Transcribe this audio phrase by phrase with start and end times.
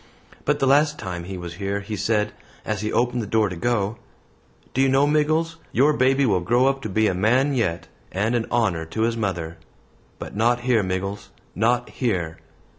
[0.45, 2.31] But the last time he was here he said,
[2.65, 3.99] as he opened the door to go,
[4.73, 8.33] 'Do you know, Miggles, your baby will grow up to be a man yet and
[8.33, 9.57] an honor to his mother;
[10.17, 12.39] but not here, Miggles, not here!'